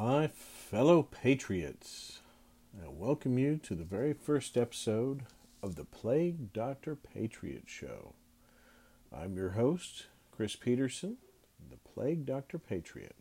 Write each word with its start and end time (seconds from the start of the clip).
My 0.00 0.28
fellow 0.28 1.02
patriots, 1.02 2.20
I 2.80 2.86
welcome 2.88 3.36
you 3.36 3.56
to 3.64 3.74
the 3.74 3.82
very 3.82 4.12
first 4.12 4.56
episode 4.56 5.22
of 5.60 5.74
the 5.74 5.84
Plague 5.84 6.52
Doctor 6.52 6.94
Patriot 6.94 7.64
Show. 7.66 8.12
I'm 9.12 9.36
your 9.36 9.50
host, 9.50 10.06
Chris 10.30 10.54
Peterson, 10.54 11.16
the 11.68 11.78
Plague 11.78 12.26
Doctor 12.26 12.60
Patriot. 12.60 13.16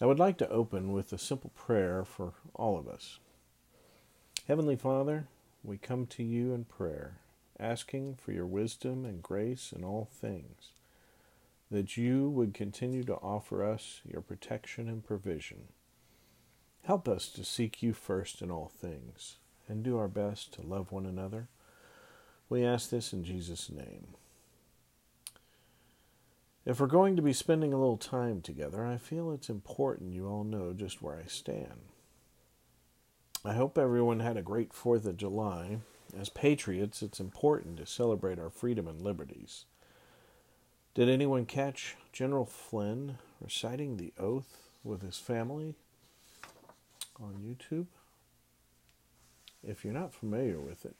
I 0.00 0.06
would 0.06 0.20
like 0.20 0.38
to 0.38 0.48
open 0.48 0.92
with 0.92 1.12
a 1.12 1.18
simple 1.18 1.50
prayer 1.56 2.04
for 2.04 2.34
all 2.54 2.78
of 2.78 2.86
us. 2.86 3.18
Heavenly 4.46 4.76
Father, 4.76 5.26
we 5.64 5.76
come 5.76 6.06
to 6.06 6.22
you 6.22 6.54
in 6.54 6.66
prayer, 6.66 7.16
asking 7.58 8.14
for 8.14 8.30
your 8.30 8.46
wisdom 8.46 9.04
and 9.04 9.20
grace 9.20 9.72
in 9.76 9.82
all 9.82 10.08
things 10.08 10.70
that 11.70 11.96
you 11.96 12.28
would 12.28 12.52
continue 12.52 13.04
to 13.04 13.14
offer 13.14 13.64
us 13.64 14.00
your 14.04 14.20
protection 14.20 14.88
and 14.88 15.04
provision. 15.04 15.68
Help 16.84 17.08
us 17.08 17.28
to 17.28 17.44
seek 17.44 17.82
you 17.82 17.92
first 17.92 18.42
in 18.42 18.50
all 18.50 18.68
things 18.68 19.36
and 19.68 19.82
do 19.84 19.96
our 19.96 20.08
best 20.08 20.52
to 20.54 20.62
love 20.62 20.90
one 20.90 21.06
another. 21.06 21.48
We 22.48 22.64
ask 22.64 22.90
this 22.90 23.12
in 23.12 23.22
Jesus' 23.22 23.70
name. 23.70 24.08
If 26.66 26.80
we're 26.80 26.88
going 26.88 27.16
to 27.16 27.22
be 27.22 27.32
spending 27.32 27.72
a 27.72 27.78
little 27.78 27.96
time 27.96 28.40
together, 28.40 28.84
I 28.84 28.96
feel 28.96 29.32
it's 29.32 29.48
important 29.48 30.12
you 30.12 30.26
all 30.26 30.44
know 30.44 30.72
just 30.72 31.00
where 31.00 31.16
I 31.16 31.26
stand. 31.26 31.80
I 33.44 33.54
hope 33.54 33.78
everyone 33.78 34.20
had 34.20 34.36
a 34.36 34.42
great 34.42 34.72
4th 34.72 35.06
of 35.06 35.16
July. 35.16 35.78
As 36.18 36.28
patriots, 36.28 37.02
it's 37.02 37.20
important 37.20 37.78
to 37.78 37.86
celebrate 37.86 38.38
our 38.38 38.50
freedom 38.50 38.86
and 38.86 39.00
liberties. 39.00 39.64
Did 40.92 41.08
anyone 41.08 41.46
catch 41.46 41.96
General 42.12 42.44
Flynn 42.44 43.18
reciting 43.40 43.96
the 43.96 44.12
oath 44.18 44.58
with 44.82 45.02
his 45.02 45.18
family 45.18 45.76
on 47.20 47.34
YouTube? 47.36 47.86
If 49.62 49.84
you're 49.84 49.94
not 49.94 50.12
familiar 50.12 50.60
with 50.60 50.84
it, 50.84 50.96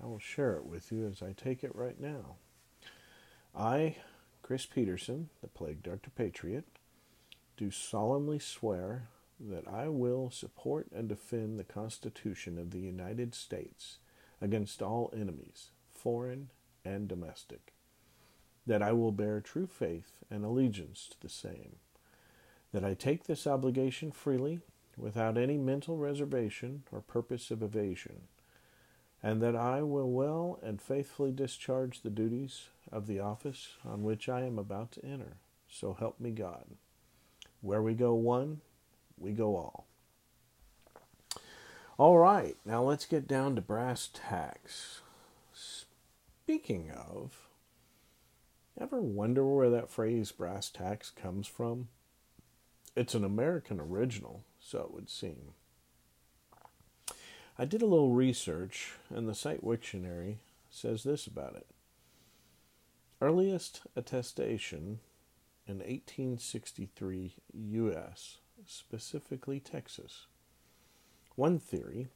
I 0.00 0.06
will 0.06 0.20
share 0.20 0.54
it 0.54 0.64
with 0.64 0.92
you 0.92 1.08
as 1.08 1.22
I 1.22 1.32
take 1.32 1.64
it 1.64 1.74
right 1.74 2.00
now. 2.00 2.36
I, 3.52 3.96
Chris 4.42 4.64
Peterson, 4.64 5.28
the 5.40 5.48
Plague 5.48 5.82
Doctor 5.82 6.10
Patriot, 6.10 6.64
do 7.56 7.72
solemnly 7.72 8.38
swear 8.38 9.08
that 9.40 9.66
I 9.66 9.88
will 9.88 10.30
support 10.30 10.86
and 10.94 11.08
defend 11.08 11.58
the 11.58 11.64
Constitution 11.64 12.58
of 12.58 12.70
the 12.70 12.78
United 12.78 13.34
States 13.34 13.98
against 14.40 14.82
all 14.82 15.12
enemies, 15.12 15.70
foreign 15.92 16.50
and 16.84 17.08
domestic 17.08 17.72
that 18.66 18.82
I 18.82 18.92
will 18.92 19.12
bear 19.12 19.40
true 19.40 19.66
faith 19.66 20.18
and 20.30 20.44
allegiance 20.44 21.08
to 21.10 21.20
the 21.20 21.28
same, 21.28 21.76
that 22.72 22.84
I 22.84 22.94
take 22.94 23.24
this 23.24 23.46
obligation 23.46 24.12
freely, 24.12 24.60
without 24.96 25.38
any 25.38 25.56
mental 25.56 25.96
reservation 25.96 26.82
or 26.92 27.00
purpose 27.00 27.50
of 27.50 27.62
evasion, 27.62 28.22
and 29.22 29.40
that 29.40 29.56
I 29.56 29.82
will 29.82 30.10
well 30.10 30.58
and 30.62 30.80
faithfully 30.80 31.32
discharge 31.32 32.00
the 32.00 32.10
duties 32.10 32.68
of 32.90 33.06
the 33.06 33.20
office 33.20 33.70
on 33.84 34.02
which 34.02 34.28
I 34.28 34.42
am 34.42 34.58
about 34.58 34.92
to 34.92 35.04
enter. 35.04 35.36
So 35.68 35.94
help 35.94 36.20
me 36.20 36.30
God. 36.30 36.64
Where 37.60 37.80
we 37.80 37.94
go 37.94 38.14
one, 38.14 38.60
we 39.18 39.32
go 39.32 39.56
all. 39.56 39.86
All 41.96 42.18
right, 42.18 42.56
now 42.64 42.82
let's 42.82 43.06
get 43.06 43.28
down 43.28 43.54
to 43.54 43.60
brass 43.60 44.08
tacks. 44.12 45.00
Speaking 45.52 46.90
of, 46.90 47.46
Ever 48.80 49.00
wonder 49.00 49.46
where 49.46 49.70
that 49.70 49.90
phrase 49.90 50.32
brass 50.32 50.70
tacks 50.70 51.10
comes 51.10 51.46
from? 51.46 51.88
It's 52.96 53.14
an 53.14 53.24
American 53.24 53.80
original, 53.80 54.44
so 54.60 54.80
it 54.80 54.92
would 54.92 55.10
seem. 55.10 55.52
I 57.58 57.64
did 57.64 57.82
a 57.82 57.86
little 57.86 58.12
research, 58.12 58.94
and 59.10 59.28
the 59.28 59.34
site 59.34 59.62
Wiktionary 59.62 60.36
says 60.70 61.02
this 61.02 61.26
about 61.26 61.54
it. 61.54 61.66
Earliest 63.20 63.82
attestation 63.94 65.00
in 65.66 65.78
1863 65.78 67.36
U.S., 67.52 68.38
specifically 68.66 69.60
Texas. 69.60 70.26
One 71.36 71.58
theory 71.58 72.08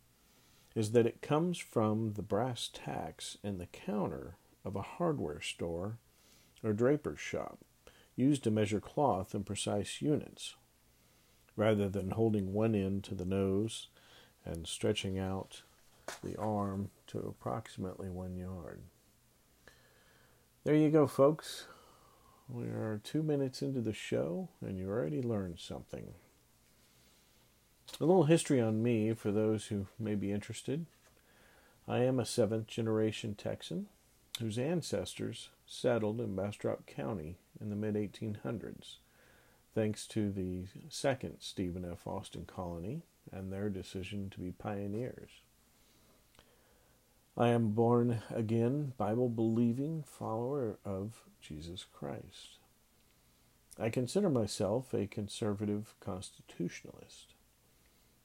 is 0.75 0.93
that 0.93 1.07
it 1.07 1.23
comes 1.23 1.59
from 1.59 2.15
the 2.15 2.23
brass 2.23 2.69
tacks 2.73 3.39
in 3.43 3.59
the 3.59 3.67
counter 3.67 4.37
of 4.65 4.75
a 4.75 4.83
hardware 4.83 5.41
store 5.41 5.99
or 6.67 6.73
draper's 6.73 7.21
shop, 7.21 7.59
used 8.17 8.43
to 8.45 8.51
measure 8.51 8.81
cloth 8.81 9.35
in 9.35 9.45
precise 9.45 10.03
units, 10.03 10.57
rather 11.55 11.89
than 11.89 12.11
holding 12.11 12.53
one 12.53 12.75
end 12.75 13.05
to 13.05 13.15
the 13.15 13.25
nose 13.25 13.89
and 14.45 14.67
stretching 14.67 15.19
out 15.19 15.63
the 16.23 16.37
arm 16.37 16.91
to 17.07 17.19
approximately 17.19 18.09
one 18.09 18.37
yard. 18.37 18.83
There 20.65 20.75
you 20.75 20.91
go, 20.91 21.07
folks. 21.07 21.67
We 22.49 22.65
are 22.65 23.01
two 23.03 23.23
minutes 23.23 23.63
into 23.63 23.81
the 23.81 23.93
show, 23.93 24.49
and 24.61 24.79
you 24.79 24.89
already 24.89 25.23
learned 25.23 25.59
something. 25.59 26.15
A 28.01 28.05
little 28.05 28.25
history 28.25 28.61
on 28.61 28.83
me 28.83 29.15
for 29.15 29.31
those 29.31 29.67
who 29.67 29.87
may 29.99 30.15
be 30.15 30.33
interested. 30.33 30.87
I 31.89 31.99
am 31.99 32.19
a 32.19 32.27
seventh 32.27 32.67
generation 32.67 33.35
Texan 33.35 33.87
whose 34.41 34.59
ancestors 34.59 35.49
settled 35.67 36.21
in 36.21 36.37
Bastrop 36.37 36.87
County 36.87 37.37
in 37.61 37.71
the 37.71 37.77
mid 37.77 37.95
1800s, 37.95 38.97
thanks 39.75 40.07
to 40.09 40.31
the 40.31 40.65
second 40.89 41.37
Stephen 41.41 41.85
F. 41.91 42.07
Austin 42.07 42.45
colony 42.47 43.03
and 43.33 43.53
their 43.53 43.69
decision 43.69 44.31
to 44.31 44.41
be 44.41 44.53
pioneers. 44.53 45.31
I 47.37 47.49
am 47.49 47.71
born 47.71 48.23
again, 48.35 48.95
Bible 48.97 49.29
believing 49.29 50.05
follower 50.07 50.79
of 50.85 51.23
Jesus 51.41 51.85
Christ. 51.93 52.59
I 53.79 53.91
consider 53.91 54.31
myself 54.31 54.95
a 54.95 55.07
conservative 55.07 55.95
constitutionalist. 56.01 57.35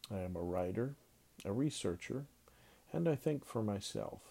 I 0.09 0.19
am 0.19 0.37
a 0.37 0.41
writer, 0.41 0.95
a 1.43 1.51
researcher, 1.51 2.25
and 2.93 3.07
I 3.07 3.15
think 3.15 3.45
for 3.45 3.61
myself. 3.61 4.21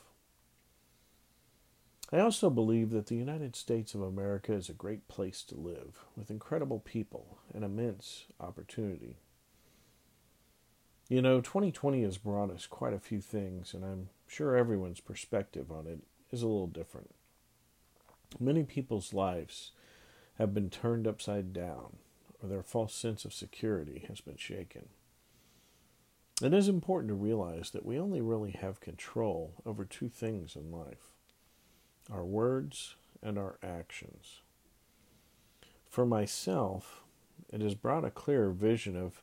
I 2.13 2.19
also 2.19 2.51
believe 2.51 2.91
that 2.91 3.07
the 3.07 3.15
United 3.15 3.55
States 3.55 3.95
of 3.95 4.03
America 4.03 4.53
is 4.53 4.69
a 4.69 4.75
great 4.75 5.07
place 5.07 5.45
to 5.45 5.55
live, 5.55 6.05
with 6.17 6.29
incredible 6.31 6.81
people 6.81 7.39
and 7.55 7.63
immense 7.63 8.25
opportunity. 8.41 9.19
You 11.09 11.23
know, 11.23 11.41
2020 11.41 12.03
has 12.03 12.19
brought 12.19 12.51
us 12.51 12.67
quite 12.67 12.95
a 12.95 12.99
few 12.99 13.21
things, 13.21 13.75
and 13.75 13.85
I'm 13.85 14.09
sure 14.27 14.57
everyone's 14.57 14.99
perspective 14.99 15.71
on 15.71 15.87
it 15.87 16.01
is 16.33 16.43
a 16.43 16.49
little 16.49 16.67
different. 16.67 17.15
Many 18.41 18.65
people's 18.65 19.15
lives 19.15 19.71
have 20.35 20.53
been 20.53 20.71
turned 20.71 21.07
upside 21.07 21.53
down, 21.53 21.99
or 22.43 22.49
their 22.49 22.63
false 22.65 22.95
sense 22.95 23.25
of 23.25 23.33
security 23.33 24.05
has 24.09 24.21
been 24.21 24.37
shaken. 24.37 24.89
It 26.43 26.55
is 26.55 26.67
important 26.67 27.11
to 27.11 27.15
realize 27.15 27.71
that 27.71 27.87
we 27.87 28.01
only 28.01 28.21
really 28.21 28.53
have 28.53 28.81
control 28.81 29.63
over 29.65 29.85
two 29.85 30.09
things 30.09 30.57
in 30.57 30.73
life 30.73 31.13
our 32.13 32.25
words, 32.25 32.97
and 33.23 33.39
our 33.39 33.59
actions. 33.63 34.41
For 35.89 36.07
myself, 36.07 37.03
it 37.53 37.61
has 37.61 37.75
brought 37.75 38.05
a 38.05 38.11
clearer 38.11 38.51
vision 38.51 38.97
of 38.97 39.23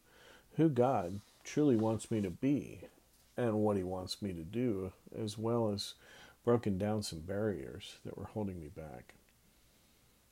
who 0.55 0.69
God 0.69 1.21
truly 1.43 1.75
wants 1.75 2.11
me 2.11 2.21
to 2.21 2.29
be 2.29 2.81
and 3.35 3.53
what 3.55 3.77
He 3.77 3.83
wants 3.83 4.21
me 4.21 4.33
to 4.33 4.43
do, 4.43 4.91
as 5.17 5.37
well 5.37 5.69
as 5.69 5.93
broken 6.43 6.77
down 6.77 7.03
some 7.03 7.19
barriers 7.19 7.97
that 8.05 8.17
were 8.17 8.25
holding 8.25 8.59
me 8.59 8.67
back. 8.67 9.13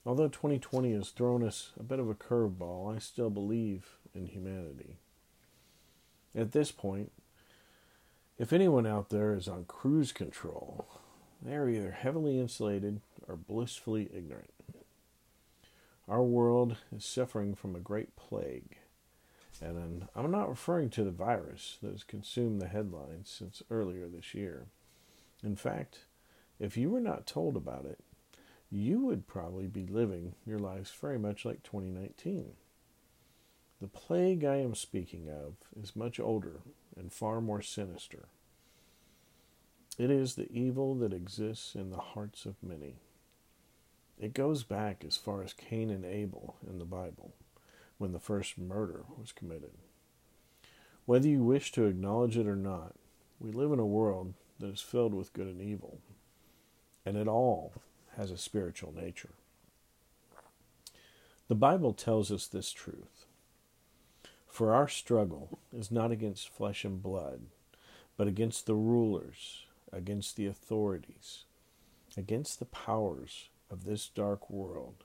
Although 0.05 0.27
2020 0.27 0.94
has 0.94 1.09
thrown 1.09 1.44
us 1.44 1.71
a 1.79 1.83
bit 1.83 1.99
of 1.99 2.09
a 2.09 2.13
curveball, 2.13 2.95
I 2.95 3.00
still 3.00 3.30
believe 3.30 3.97
in 4.13 4.27
humanity. 4.27 4.97
At 6.35 6.51
this 6.51 6.71
point, 6.71 7.12
if 8.38 8.51
anyone 8.51 8.85
out 8.85 9.09
there 9.09 9.33
is 9.33 9.47
on 9.47 9.65
cruise 9.65 10.12
control, 10.12 10.85
they 11.41 11.55
are 11.55 11.69
either 11.69 11.91
heavily 11.91 12.39
insulated 12.39 13.01
or 13.27 13.35
blissfully 13.35 14.09
ignorant. 14.13 14.51
Our 16.07 16.23
world 16.23 16.77
is 16.95 17.03
suffering 17.03 17.55
from 17.55 17.75
a 17.75 17.79
great 17.79 18.15
plague, 18.15 18.77
and 19.59 20.07
I'm 20.15 20.31
not 20.31 20.49
referring 20.49 20.89
to 20.91 21.03
the 21.03 21.11
virus 21.11 21.77
that 21.81 21.91
has 21.91 22.03
consumed 22.03 22.61
the 22.61 22.67
headlines 22.67 23.29
since 23.29 23.63
earlier 23.71 24.07
this 24.07 24.35
year. 24.35 24.67
In 25.43 25.55
fact, 25.55 26.05
if 26.59 26.77
you 26.77 26.89
were 26.89 27.01
not 27.01 27.25
told 27.25 27.57
about 27.57 27.85
it, 27.85 27.99
you 28.69 29.05
would 29.05 29.27
probably 29.27 29.67
be 29.67 29.87
living 29.87 30.35
your 30.45 30.59
lives 30.59 30.91
very 30.99 31.17
much 31.17 31.45
like 31.45 31.63
2019. 31.63 32.53
The 33.81 33.87
plague 33.87 34.43
I 34.43 34.57
am 34.57 34.75
speaking 34.75 35.29
of 35.29 35.55
is 35.79 35.95
much 35.95 36.19
older 36.19 36.61
and 36.97 37.11
far 37.11 37.41
more 37.41 37.61
sinister. 37.61 38.27
It 39.97 40.12
is 40.12 40.36
the 40.36 40.51
evil 40.51 40.95
that 40.95 41.13
exists 41.13 41.74
in 41.74 41.89
the 41.89 41.97
hearts 41.97 42.45
of 42.45 42.62
many. 42.62 42.95
It 44.19 44.33
goes 44.33 44.63
back 44.63 45.06
as 45.06 45.15
far 45.15 45.42
as 45.42 45.53
Cain 45.53 45.89
and 45.89 46.03
Abel 46.03 46.57
in 46.69 46.80
the 46.80 46.86
Bible, 46.86 47.33
when 47.97 48.12
the 48.12 48.19
first 48.19 48.57
murder 48.57 49.06
was 49.18 49.31
committed. 49.31 49.71
Whether 51.06 51.30
you 51.30 51.44
wish 51.44 51.71
to 51.74 51.86
acknowledge 51.86 52.38
it 52.38 52.47
or 52.47 52.57
not, 52.57 52.95
we 53.39 53.51
live 53.51 53.71
in 53.71 53.80
a 53.80 53.86
world 53.86 54.33
that 54.59 54.69
is 54.69 54.81
filled 54.81 55.13
with 55.13 55.33
good 55.33 55.47
and 55.47 55.62
evil, 55.62 56.00
and 57.06 57.15
it 57.15 57.27
all 57.27 57.74
has 58.18 58.31
a 58.31 58.38
spiritual 58.38 58.94
nature. 58.94 59.33
The 61.47 61.56
Bible 61.56 61.94
tells 61.94 62.31
us 62.31 62.47
this 62.47 62.71
truth. 62.71 63.27
For 64.47 64.74
our 64.74 64.88
struggle 64.88 65.59
is 65.71 65.92
not 65.92 66.12
against 66.12 66.50
flesh 66.50 66.83
and 66.83 67.03
blood, 67.03 67.42
but 68.18 68.27
against 68.27 68.65
the 68.65 68.75
rulers, 68.75 69.65
against 69.91 70.35
the 70.35 70.47
authorities, 70.47 71.45
against 72.17 72.59
the 72.59 72.65
powers 72.65 73.49
of 73.69 73.85
this 73.85 74.07
dark 74.07 74.49
world, 74.49 75.03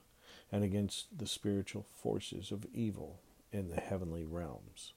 and 0.52 0.64
against 0.64 1.18
the 1.18 1.26
spiritual 1.26 1.82
forces 1.82 2.50
of 2.50 2.66
evil 2.74 3.20
in 3.52 3.68
the 3.68 3.80
heavenly 3.80 4.24
realms. 4.24 4.92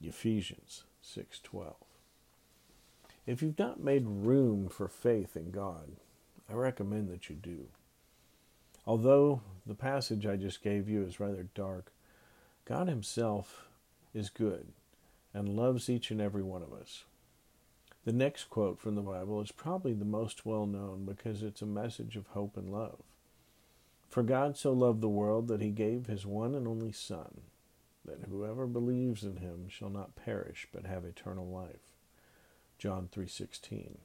Ephesians 0.00 0.84
6:12. 1.02 1.76
If 3.26 3.42
you've 3.42 3.58
not 3.58 3.80
made 3.80 4.06
room 4.06 4.68
for 4.68 4.88
faith 4.88 5.36
in 5.36 5.50
God, 5.50 5.96
I 6.48 6.54
recommend 6.54 7.08
that 7.10 7.28
you 7.28 7.36
do. 7.36 7.68
Although 8.86 9.42
the 9.66 9.74
passage 9.74 10.26
I 10.26 10.36
just 10.36 10.62
gave 10.62 10.88
you 10.88 11.04
is 11.04 11.20
rather 11.20 11.48
dark, 11.54 11.92
God 12.64 12.88
Himself 12.88 13.68
is 14.14 14.30
good 14.30 14.72
and 15.32 15.56
loves 15.56 15.88
each 15.88 16.10
and 16.10 16.20
every 16.20 16.42
one 16.42 16.62
of 16.62 16.72
us. 16.72 17.04
The 18.04 18.12
next 18.12 18.44
quote 18.44 18.80
from 18.80 18.94
the 18.94 19.02
Bible 19.02 19.42
is 19.42 19.52
probably 19.52 19.92
the 19.92 20.06
most 20.06 20.46
well 20.46 20.66
known 20.66 21.04
because 21.04 21.42
it's 21.42 21.60
a 21.60 21.66
message 21.66 22.16
of 22.16 22.28
hope 22.28 22.56
and 22.56 22.72
love. 22.72 23.02
For 24.08 24.22
God 24.22 24.56
so 24.56 24.72
loved 24.72 25.02
the 25.02 25.08
world 25.08 25.48
that 25.48 25.60
he 25.60 25.70
gave 25.70 26.06
his 26.06 26.24
one 26.24 26.54
and 26.54 26.66
only 26.66 26.92
Son, 26.92 27.42
that 28.04 28.28
whoever 28.28 28.66
believes 28.66 29.22
in 29.22 29.36
him 29.36 29.68
shall 29.68 29.90
not 29.90 30.16
perish 30.16 30.66
but 30.72 30.86
have 30.86 31.04
eternal 31.04 31.46
life. 31.46 31.94
John 32.78 33.08
3:16. 33.08 33.98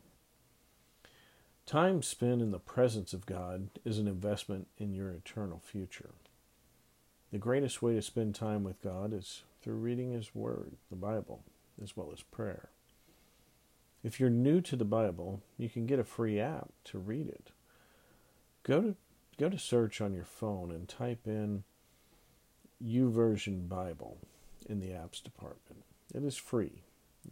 Time 1.65 2.03
spent 2.03 2.41
in 2.41 2.51
the 2.51 2.59
presence 2.59 3.13
of 3.13 3.25
God 3.25 3.69
is 3.85 3.97
an 3.97 4.07
investment 4.07 4.67
in 4.77 4.93
your 4.93 5.09
eternal 5.09 5.59
future. 5.59 6.11
The 7.31 7.39
greatest 7.39 7.81
way 7.81 7.95
to 7.95 8.01
spend 8.01 8.35
time 8.35 8.63
with 8.63 8.81
God 8.81 9.13
is 9.13 9.43
through 9.61 9.77
reading 9.77 10.11
his 10.11 10.35
word, 10.35 10.77
the 10.89 10.95
Bible, 10.95 11.43
as 11.81 11.97
well 11.97 12.11
as 12.11 12.21
prayer. 12.21 12.69
If 14.05 14.19
you're 14.19 14.29
new 14.29 14.61
to 14.61 14.75
the 14.75 14.85
Bible, 14.85 15.41
you 15.57 15.67
can 15.67 15.87
get 15.87 15.97
a 15.97 16.03
free 16.03 16.39
app 16.39 16.69
to 16.85 16.99
read 16.99 17.27
it. 17.27 17.49
Go 18.61 18.79
to 18.79 18.95
go 19.39 19.49
to 19.49 19.57
search 19.57 19.99
on 19.99 20.13
your 20.13 20.25
phone 20.25 20.69
and 20.69 20.87
type 20.87 21.25
in 21.25 21.63
YouVersion 22.85 23.67
Bible 23.67 24.19
in 24.69 24.79
the 24.79 24.89
apps 24.89 25.23
department. 25.23 25.85
It 26.13 26.23
is 26.23 26.37
free, 26.37 26.83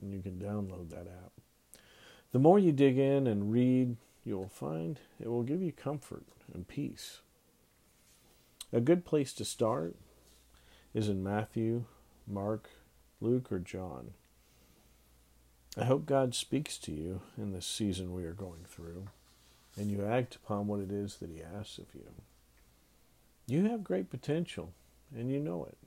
and 0.02 0.12
you 0.12 0.20
can 0.20 0.40
download 0.40 0.90
that 0.90 1.06
app. 1.06 1.34
The 2.31 2.40
more 2.40 2.58
you 2.58 2.72
dig 2.72 2.98
in 2.98 3.28
and 3.28 3.52
read, 3.52 3.98
you 4.25 4.36
will 4.36 4.50
find 4.50 5.00
it 5.20 5.28
will 5.28 5.44
give 5.44 5.62
you 5.62 5.72
comfort 5.72 6.25
and 6.52 6.68
peace. 6.68 7.20
A 8.72 8.81
good 8.81 9.06
place 9.06 9.31
to 9.34 9.46
start 9.46 9.96
is 10.96 11.08
in 11.08 11.22
Matthew, 11.24 11.86
Mark, 12.28 12.72
Luke, 13.22 13.52
or 13.52 13.60
John. 13.60 14.16
I 15.75 15.86
hope 15.86 16.06
God 16.06 16.36
speaks 16.36 16.78
to 16.80 16.92
you 16.92 17.22
in 17.36 17.52
this 17.52 17.66
season 17.66 18.14
we 18.14 18.25
are 18.25 18.34
going 18.34 18.64
through, 18.68 19.08
and 19.75 19.90
you 19.90 20.06
act 20.06 20.36
upon 20.36 20.68
what 20.68 20.80
it 20.80 20.92
is 20.92 21.16
that 21.16 21.31
He 21.31 21.42
asks 21.42 21.80
of 21.80 21.96
you. 21.96 22.12
You 23.48 23.68
have 23.70 23.84
great 23.84 24.12
potential, 24.12 24.72
and 25.16 25.31
you 25.31 25.40
know 25.40 25.66
it. 25.66 25.78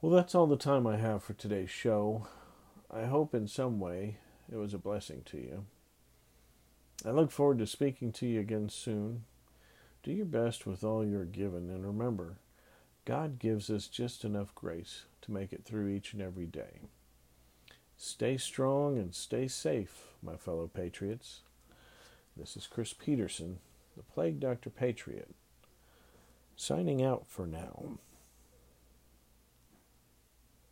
Well, 0.00 0.10
that's 0.10 0.34
all 0.34 0.48
the 0.48 0.56
time 0.56 0.88
I 0.88 0.96
have 0.96 1.22
for 1.22 1.34
today's 1.34 1.70
show. 1.70 2.26
I 2.90 3.04
hope 3.04 3.32
in 3.32 3.46
some 3.46 3.78
way 3.78 4.16
it 4.52 4.56
was 4.56 4.74
a 4.74 4.78
blessing 4.78 5.22
to 5.26 5.36
you. 5.36 5.64
I 7.06 7.12
look 7.12 7.30
forward 7.30 7.58
to 7.58 7.66
speaking 7.66 8.10
to 8.12 8.26
you 8.26 8.40
again 8.40 8.70
soon. 8.70 9.24
Do 10.02 10.10
your 10.10 10.26
best 10.26 10.66
with 10.66 10.82
all 10.82 11.06
you're 11.06 11.24
given, 11.24 11.70
and 11.70 11.86
remember, 11.86 12.38
God 13.04 13.38
gives 13.38 13.70
us 13.70 13.86
just 13.86 14.24
enough 14.24 14.52
grace 14.56 15.04
to 15.22 15.32
make 15.32 15.52
it 15.52 15.64
through 15.64 15.88
each 15.88 16.12
and 16.12 16.20
every 16.20 16.46
day. 16.46 16.80
Stay 18.06 18.36
strong 18.36 18.98
and 18.98 19.14
stay 19.14 19.48
safe, 19.48 20.08
my 20.22 20.36
fellow 20.36 20.66
patriots. 20.66 21.40
This 22.36 22.54
is 22.54 22.66
Chris 22.66 22.92
Peterson, 22.92 23.60
the 23.96 24.02
Plague 24.02 24.40
Doctor 24.40 24.68
Patriot, 24.68 25.34
signing 26.54 27.02
out 27.02 27.24
for 27.26 27.46
now. 27.46 27.96